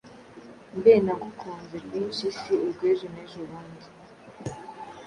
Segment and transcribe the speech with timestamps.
[0.77, 3.87] Mbe nagukunze rwinshi Si urwejo n’ejo bundi